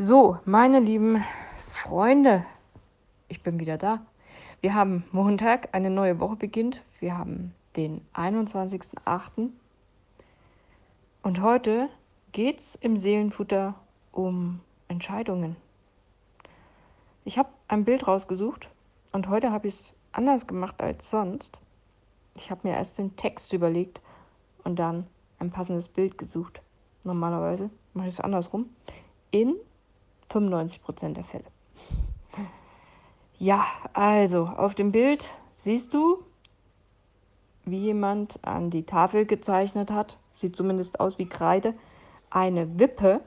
So, 0.00 0.38
meine 0.44 0.78
lieben 0.78 1.24
Freunde, 1.72 2.44
ich 3.26 3.42
bin 3.42 3.58
wieder 3.58 3.76
da. 3.76 4.06
Wir 4.60 4.72
haben 4.72 5.02
Montag, 5.10 5.70
eine 5.72 5.90
neue 5.90 6.20
Woche 6.20 6.36
beginnt. 6.36 6.80
Wir 7.00 7.18
haben 7.18 7.52
den 7.74 8.02
21.08. 8.14 9.48
Und 11.24 11.42
heute 11.42 11.88
geht 12.30 12.60
es 12.60 12.76
im 12.76 12.96
Seelenfutter 12.96 13.74
um 14.12 14.60
Entscheidungen. 14.86 15.56
Ich 17.24 17.36
habe 17.36 17.48
ein 17.66 17.84
Bild 17.84 18.06
rausgesucht 18.06 18.70
und 19.10 19.28
heute 19.28 19.50
habe 19.50 19.66
ich 19.66 19.74
es 19.74 19.94
anders 20.12 20.46
gemacht 20.46 20.80
als 20.80 21.10
sonst. 21.10 21.60
Ich 22.36 22.52
habe 22.52 22.68
mir 22.68 22.74
erst 22.76 22.98
den 22.98 23.16
Text 23.16 23.52
überlegt 23.52 24.00
und 24.62 24.78
dann 24.78 25.08
ein 25.40 25.50
passendes 25.50 25.88
Bild 25.88 26.18
gesucht. 26.18 26.62
Normalerweise 27.02 27.68
mache 27.94 28.06
ich 28.06 28.14
es 28.14 28.20
andersrum. 28.20 28.70
In 29.32 29.56
95 30.28 30.82
Prozent 30.82 31.16
der 31.16 31.24
Fälle. 31.24 31.44
Ja, 33.38 33.66
also 33.92 34.46
auf 34.46 34.74
dem 34.74 34.92
Bild 34.92 35.30
siehst 35.54 35.94
du, 35.94 36.24
wie 37.64 37.78
jemand 37.78 38.40
an 38.42 38.70
die 38.70 38.84
Tafel 38.84 39.26
gezeichnet 39.26 39.90
hat, 39.90 40.18
sieht 40.34 40.56
zumindest 40.56 40.98
aus 40.98 41.18
wie 41.18 41.28
Kreide, 41.28 41.74
eine 42.30 42.78
Wippe. 42.78 43.20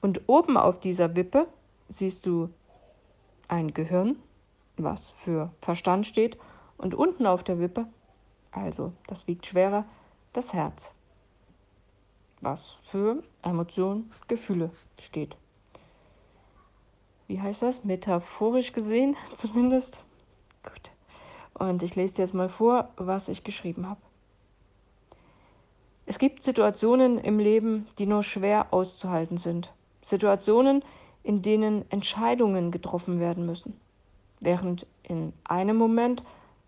Und 0.00 0.22
oben 0.26 0.56
auf 0.56 0.80
dieser 0.80 1.14
Wippe 1.14 1.46
siehst 1.88 2.26
du 2.26 2.50
ein 3.46 3.72
Gehirn, 3.72 4.16
was 4.76 5.10
für 5.10 5.52
Verstand 5.60 6.06
steht, 6.06 6.36
und 6.76 6.94
unten 6.94 7.26
auf 7.26 7.44
der 7.44 7.60
Wippe, 7.60 7.86
also 8.50 8.92
das 9.06 9.28
wiegt 9.28 9.46
schwerer, 9.46 9.84
das 10.32 10.52
Herz, 10.52 10.90
was 12.40 12.78
für 12.82 13.22
Emotionen, 13.42 14.10
Gefühle 14.26 14.70
steht 15.00 15.36
wie 17.32 17.40
heißt 17.40 17.62
das? 17.62 17.82
Metaphorisch 17.82 18.72
gesehen 18.72 19.16
zumindest. 19.34 19.96
Gut. 20.62 20.90
Und 21.54 21.82
ich 21.82 21.96
lese 21.96 22.14
dir 22.14 22.22
jetzt 22.22 22.34
mal 22.34 22.50
vor, 22.50 22.90
was 22.96 23.28
ich 23.28 23.42
geschrieben 23.42 23.88
habe. 23.88 24.00
Es 26.04 26.18
gibt 26.18 26.42
Situationen 26.42 27.18
im 27.18 27.38
Leben, 27.38 27.86
die 27.98 28.04
nur 28.04 28.22
schwer 28.22 28.66
auszuhalten 28.70 29.38
sind. 29.38 29.72
Situationen, 30.02 30.84
in 31.22 31.40
denen 31.40 31.90
Entscheidungen 31.90 32.70
getroffen 32.70 33.18
werden 33.18 33.46
müssen. 33.46 33.80
Während 34.40 34.86
in 35.02 35.32
einem 35.44 35.76
Moment 35.76 36.22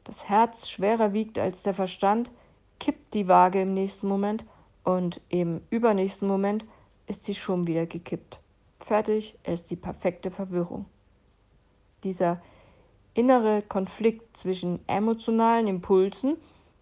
das 0.05 0.29
Herz 0.31 0.69
schwerer 0.69 1.13
wiegt 1.13 1.39
als 1.39 1.63
der 1.63 1.75
Verstand, 1.75 2.31
kippt 2.79 3.13
die 3.13 3.29
Waage 3.29 3.61
im 3.61 3.75
nächsten 3.75 4.09
Moment 4.09 4.47
und 4.83 5.21
im 5.29 5.61
übernächsten 5.69 6.27
Moment 6.27 6.65
ist 7.07 7.25
sie 7.25 7.35
schon 7.35 7.67
wieder 7.67 7.85
gekippt. 7.85 8.39
Fertig 8.85 9.35
ist 9.45 9.71
die 9.71 9.77
perfekte 9.77 10.31
Verwirrung. 10.31 10.85
Dieser 12.03 12.43
innere 13.15 13.63
Konflikt 13.63 14.37
zwischen 14.37 14.87
emotionalen 14.87 15.69
Impulsen, 15.69 16.37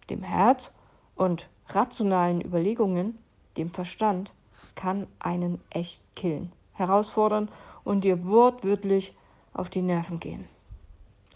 dem 0.09 0.21
Herz, 0.21 0.73
und 1.15 1.47
rationalen 1.69 2.41
Überlegungen, 2.41 3.17
dem 3.55 3.71
Verstand, 3.71 4.33
kann 4.75 5.07
einen 5.19 5.61
echt 5.69 6.03
killen, 6.13 6.51
herausfordern 6.73 7.47
und 7.85 8.03
dir 8.03 8.25
wortwörtlich 8.25 9.15
auf 9.53 9.69
die 9.69 9.81
Nerven 9.81 10.19
gehen. 10.19 10.49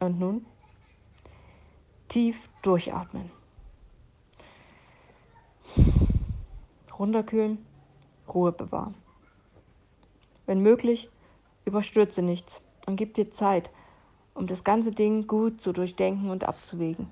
Und 0.02 0.20
nun? 0.20 0.46
Tief 2.10 2.50
durchatmen. 2.62 3.32
Runterkühlen, 7.00 7.66
Ruhe 8.28 8.52
bewahren. 8.52 9.07
Wenn 10.48 10.62
möglich, 10.62 11.10
überstürze 11.66 12.24
nichts 12.24 12.62
und 12.88 12.96
gib 12.96 13.14
dir 13.14 13.30
Zeit, 13.30 13.70
um 14.34 14.48
das 14.48 14.64
ganze 14.64 14.92
Ding 14.92 15.28
gut 15.28 15.62
zu 15.62 15.74
durchdenken 15.74 16.32
und 16.32 16.48
abzuwägen. 16.48 17.12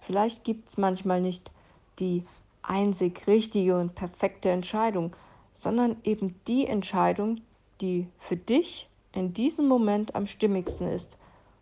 Vielleicht 0.00 0.44
gibt 0.44 0.68
es 0.68 0.76
manchmal 0.76 1.20
nicht 1.20 1.50
die 1.98 2.24
einzig 2.62 3.26
richtige 3.26 3.78
und 3.78 3.94
perfekte 3.94 4.50
Entscheidung, 4.50 5.14
sondern 5.54 5.96
eben 6.04 6.38
die 6.46 6.66
Entscheidung, 6.66 7.40
die 7.80 8.08
für 8.18 8.36
dich 8.36 8.88
in 9.12 9.32
diesem 9.32 9.66
Moment 9.68 10.14
am 10.14 10.26
stimmigsten 10.26 10.88
ist 10.88 11.16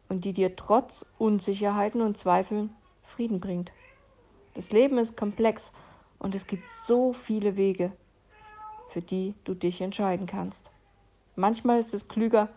und 0.08 0.24
die 0.24 0.32
dir 0.32 0.56
trotz 0.56 1.06
Unsicherheiten 1.18 2.00
und 2.00 2.16
Zweifeln 2.16 2.70
Frieden 3.02 3.40
bringt. 3.40 3.70
Das 4.54 4.72
Leben 4.72 4.98
ist 4.98 5.16
komplex 5.16 5.72
und 6.18 6.34
es 6.34 6.46
gibt 6.46 6.70
so 6.70 7.12
viele 7.12 7.56
Wege, 7.56 7.92
für 8.88 9.02
die 9.02 9.34
du 9.44 9.54
dich 9.54 9.80
entscheiden 9.80 10.26
kannst. 10.26 10.70
Manchmal 11.36 11.78
ist 11.78 11.94
es 11.94 12.08
klüger, 12.08 12.48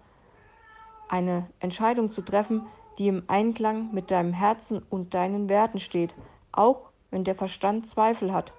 eine 1.10 1.48
Entscheidung 1.60 2.12
zu 2.12 2.22
treffen, 2.22 2.68
die 2.98 3.08
im 3.08 3.24
Einklang 3.28 3.94
mit 3.94 4.12
deinem 4.12 4.34
Herzen 4.34 4.82
und 4.90 5.14
deinen 5.14 5.50
Werten 5.50 5.80
steht, 5.80 6.16
auch 6.52 6.90
wenn 7.12 7.24
der 7.24 7.36
Verstand 7.36 7.88
Zweifel 7.88 8.34
hat 8.34 8.54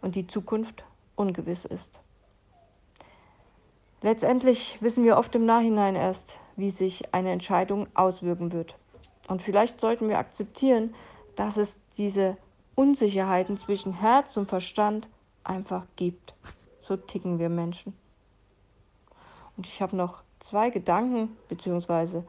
und 0.00 0.14
die 0.14 0.26
Zukunft 0.26 0.84
ungewiss 1.16 1.64
ist. 1.64 2.00
Letztendlich 4.00 4.80
wissen 4.80 5.04
wir 5.04 5.16
oft 5.16 5.34
im 5.34 5.44
Nachhinein 5.44 5.96
erst, 5.96 6.38
wie 6.56 6.70
sich 6.70 7.12
eine 7.12 7.32
Entscheidung 7.32 7.88
auswirken 7.94 8.52
wird. 8.52 8.76
Und 9.28 9.42
vielleicht 9.42 9.80
sollten 9.80 10.08
wir 10.08 10.18
akzeptieren, 10.18 10.94
dass 11.34 11.56
es 11.56 11.80
diese 11.96 12.36
Unsicherheiten 12.74 13.58
zwischen 13.58 13.92
Herz 13.92 14.36
und 14.36 14.48
Verstand 14.48 15.08
einfach 15.42 15.84
gibt. 15.96 16.34
So 16.80 16.96
ticken 16.96 17.38
wir 17.38 17.48
Menschen. 17.48 17.92
Und 19.58 19.66
ich 19.66 19.82
habe 19.82 19.96
noch 19.96 20.22
zwei 20.38 20.70
Gedanken 20.70 21.36
bzw. 21.48 22.22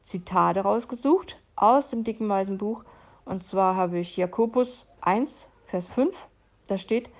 Zitate 0.00 0.60
rausgesucht 0.60 1.36
aus 1.56 1.90
dem 1.90 2.04
dicken 2.04 2.28
weißen 2.28 2.56
Buch. 2.56 2.84
Und 3.24 3.42
zwar 3.42 3.74
habe 3.74 3.98
ich 3.98 4.16
Jakobus 4.16 4.86
1, 5.00 5.48
Vers 5.66 5.88
5. 5.88 6.16
Da 6.68 6.78
steht, 6.78 7.10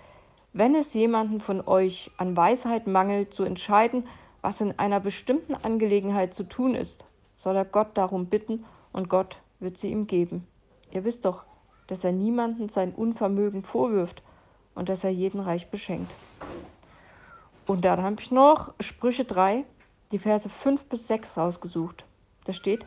wenn 0.53 0.77
es 0.77 0.95
jemanden 0.95 1.41
von 1.41 1.67
euch 1.67 2.13
an 2.19 2.37
Weisheit 2.37 2.87
mangelt, 2.87 3.35
zu 3.35 3.43
entscheiden, 3.43 4.07
was 4.43 4.61
in 4.61 4.79
einer 4.79 5.01
bestimmten 5.01 5.57
Angelegenheit 5.57 6.35
zu 6.35 6.45
tun 6.45 6.77
ist, 6.77 7.05
soll 7.37 7.57
er 7.57 7.65
Gott 7.65 7.89
darum 7.95 8.27
bitten 8.27 8.65
und 8.93 9.09
Gott 9.09 9.39
wird 9.59 9.77
sie 9.77 9.91
ihm 9.91 10.07
geben. 10.07 10.47
Ihr 10.93 11.05
wisst 11.05 11.25
doch, 11.25 11.43
dass 11.89 12.05
er 12.05 12.13
niemanden 12.13 12.69
sein 12.69 12.95
Unvermögen 12.95 13.65
vorwirft 13.65 14.23
und 14.77 14.89
dass 14.89 15.03
er 15.03 15.11
jeden 15.11 15.41
reich 15.41 15.69
beschenkt. 15.69 16.13
Und 17.69 17.85
dann 17.85 18.03
habe 18.03 18.17
ich 18.19 18.31
noch 18.31 18.73
Sprüche 18.81 19.27
3, 19.27 19.63
die 20.11 20.19
Verse 20.19 20.49
5 20.49 20.87
bis 20.87 21.07
6 21.07 21.37
rausgesucht. 21.37 22.07
Da 22.45 22.55
steht, 22.55 22.87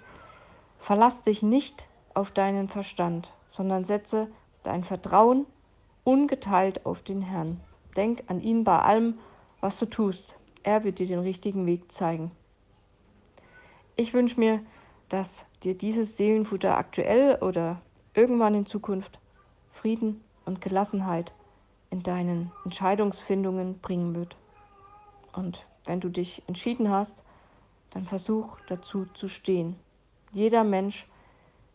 verlass 0.80 1.22
dich 1.22 1.44
nicht 1.44 1.86
auf 2.16 2.32
deinen 2.32 2.68
Verstand, 2.68 3.32
sondern 3.52 3.86
setze 3.86 4.28
dein 4.64 4.84
Vertrauen 4.84 5.46
ungeteilt 6.04 6.84
auf 6.84 7.04
den 7.04 7.22
Herrn. 7.22 7.62
Denk 7.96 8.24
an 8.26 8.42
ihn 8.42 8.64
bei 8.64 8.80
allem, 8.80 9.20
was 9.60 9.78
du 9.78 9.86
tust. 9.86 10.34
Er 10.64 10.84
wird 10.84 10.98
dir 10.98 11.06
den 11.06 11.20
richtigen 11.20 11.68
Weg 11.68 11.92
zeigen. 11.92 12.32
Ich 13.96 14.16
wünsche 14.16 14.40
mir, 14.40 14.62
dass 15.10 15.46
dir 15.62 15.78
dieses 15.78 16.18
Seelenfutter 16.18 16.76
aktuell 16.76 17.38
oder 17.42 17.84
irgendwann 18.16 18.56
in 18.56 18.66
Zukunft 18.66 19.20
Frieden 19.72 20.24
und 20.46 20.60
Gelassenheit 20.60 21.34
in 21.92 22.02
deinen 22.02 22.52
Entscheidungsfindungen 22.66 23.78
bringen 23.78 24.16
wird. 24.16 24.36
Und 25.34 25.66
wenn 25.86 26.00
du 26.00 26.10
dich 26.10 26.44
entschieden 26.48 26.90
hast, 26.90 27.24
dann 27.92 28.06
versuch 28.06 28.58
dazu 28.68 29.06
zu 29.14 29.28
stehen. 29.28 29.76
Jeder 30.32 30.64
Mensch 30.64 31.08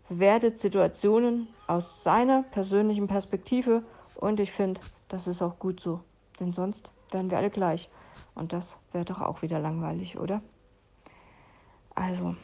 bewertet 0.08 0.58
Situationen 0.58 1.48
aus 1.66 2.02
seiner 2.02 2.42
persönlichen 2.42 3.06
Perspektive 3.06 3.82
und 4.16 4.40
ich 4.40 4.52
finde, 4.52 4.80
das 5.08 5.26
ist 5.26 5.42
auch 5.42 5.58
gut 5.58 5.80
so. 5.80 6.00
Denn 6.40 6.52
sonst 6.52 6.92
wären 7.10 7.30
wir 7.30 7.38
alle 7.38 7.50
gleich. 7.50 7.88
Und 8.34 8.52
das 8.52 8.78
wäre 8.92 9.04
doch 9.04 9.20
auch 9.20 9.42
wieder 9.42 9.58
langweilig, 9.58 10.18
oder? 10.18 10.42
Also, 11.94 12.34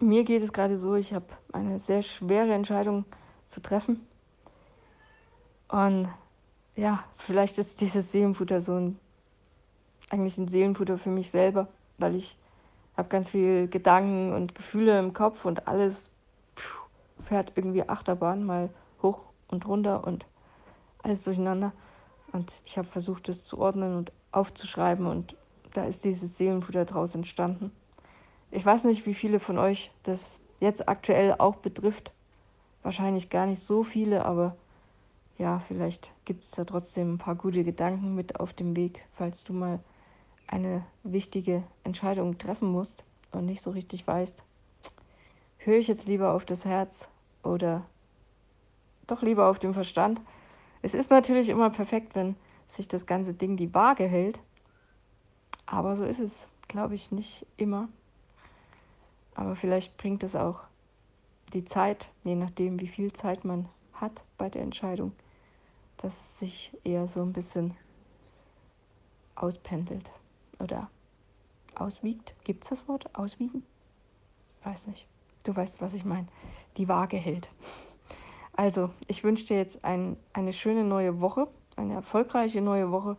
mir 0.00 0.24
geht 0.24 0.42
es 0.42 0.52
gerade 0.52 0.76
so, 0.76 0.94
ich 0.94 1.12
habe 1.12 1.26
eine 1.52 1.78
sehr 1.78 2.02
schwere 2.02 2.52
Entscheidung 2.52 3.04
zu 3.46 3.60
treffen. 3.60 4.06
Und 5.68 6.08
ja, 6.76 7.04
vielleicht 7.16 7.58
ist 7.58 7.80
dieses 7.80 8.12
Seelenfutter 8.12 8.60
so 8.60 8.74
ein 8.74 8.98
eigentlich 10.10 10.38
ein 10.38 10.48
Seelenfutter 10.48 10.98
für 10.98 11.10
mich 11.10 11.30
selber, 11.30 11.68
weil 11.98 12.14
ich 12.14 12.36
habe 12.96 13.08
ganz 13.08 13.30
viel 13.30 13.68
Gedanken 13.68 14.32
und 14.32 14.54
Gefühle 14.54 14.98
im 14.98 15.12
Kopf 15.12 15.44
und 15.44 15.66
alles 15.66 16.10
fährt 17.24 17.52
irgendwie 17.56 17.88
Achterbahn, 17.88 18.44
mal 18.44 18.70
hoch 19.02 19.22
und 19.48 19.66
runter 19.66 20.06
und 20.06 20.26
alles 21.02 21.24
durcheinander. 21.24 21.72
Und 22.32 22.52
ich 22.64 22.78
habe 22.78 22.88
versucht, 22.88 23.28
das 23.28 23.44
zu 23.44 23.58
ordnen 23.58 23.96
und 23.96 24.12
aufzuschreiben 24.32 25.06
und 25.06 25.36
da 25.72 25.84
ist 25.84 26.04
dieses 26.04 26.36
Seelenfutter 26.38 26.84
draus 26.84 27.14
entstanden. 27.14 27.72
Ich 28.50 28.64
weiß 28.64 28.84
nicht, 28.84 29.06
wie 29.06 29.14
viele 29.14 29.40
von 29.40 29.58
euch 29.58 29.90
das 30.04 30.40
jetzt 30.60 30.88
aktuell 30.88 31.34
auch 31.38 31.56
betrifft. 31.56 32.12
Wahrscheinlich 32.82 33.30
gar 33.30 33.46
nicht 33.46 33.60
so 33.60 33.82
viele, 33.82 34.24
aber 34.24 34.56
ja, 35.38 35.58
vielleicht 35.58 36.12
gibt 36.24 36.44
es 36.44 36.52
da 36.52 36.64
trotzdem 36.64 37.14
ein 37.14 37.18
paar 37.18 37.34
gute 37.34 37.64
Gedanken 37.64 38.14
mit 38.14 38.38
auf 38.38 38.52
dem 38.52 38.76
Weg, 38.76 39.04
falls 39.14 39.42
du 39.42 39.52
mal 39.52 39.80
eine 40.46 40.84
wichtige 41.02 41.62
Entscheidung 41.82 42.38
treffen 42.38 42.70
musst 42.70 43.04
und 43.32 43.46
nicht 43.46 43.62
so 43.62 43.70
richtig 43.70 44.06
weißt, 44.06 44.44
höre 45.58 45.78
ich 45.78 45.88
jetzt 45.88 46.06
lieber 46.06 46.34
auf 46.34 46.44
das 46.44 46.64
Herz 46.64 47.08
oder 47.42 47.84
doch 49.06 49.22
lieber 49.22 49.48
auf 49.48 49.58
den 49.58 49.74
Verstand. 49.74 50.20
Es 50.82 50.94
ist 50.94 51.10
natürlich 51.10 51.48
immer 51.48 51.70
perfekt, 51.70 52.14
wenn 52.14 52.36
sich 52.68 52.88
das 52.88 53.06
ganze 53.06 53.34
Ding 53.34 53.56
die 53.56 53.74
Waage 53.74 54.06
hält, 54.06 54.40
aber 55.66 55.96
so 55.96 56.04
ist 56.04 56.20
es, 56.20 56.48
glaube 56.68 56.94
ich, 56.94 57.10
nicht 57.10 57.46
immer. 57.56 57.88
Aber 59.34 59.56
vielleicht 59.56 59.96
bringt 59.96 60.22
es 60.22 60.36
auch 60.36 60.60
die 61.52 61.64
Zeit, 61.64 62.08
je 62.22 62.34
nachdem, 62.34 62.80
wie 62.80 62.86
viel 62.86 63.12
Zeit 63.12 63.44
man 63.44 63.68
hat 63.92 64.24
bei 64.38 64.48
der 64.48 64.62
Entscheidung, 64.62 65.12
dass 65.96 66.20
es 66.20 66.38
sich 66.38 66.76
eher 66.84 67.06
so 67.06 67.22
ein 67.22 67.32
bisschen 67.32 67.76
auspendelt 69.34 70.10
oder 70.60 70.90
auswiegt. 71.74 72.34
Gibt 72.44 72.64
es 72.64 72.70
das 72.70 72.88
Wort? 72.88 73.14
Auswiegen? 73.14 73.64
Weiß 74.62 74.86
nicht. 74.86 75.06
Du 75.44 75.54
weißt, 75.54 75.80
was 75.80 75.94
ich 75.94 76.04
meine. 76.04 76.28
Die 76.76 76.88
Waage 76.88 77.16
hält. 77.16 77.48
Also, 78.52 78.90
ich 79.08 79.24
wünsche 79.24 79.46
dir 79.46 79.56
jetzt 79.56 79.84
ein, 79.84 80.16
eine 80.32 80.52
schöne 80.52 80.84
neue 80.84 81.20
Woche, 81.20 81.48
eine 81.76 81.94
erfolgreiche 81.94 82.60
neue 82.60 82.90
Woche. 82.90 83.16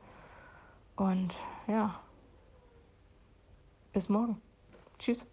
Und 0.96 1.38
ja, 1.68 2.00
bis 3.92 4.10
morgen. 4.10 4.42
Tschüss. 4.98 5.28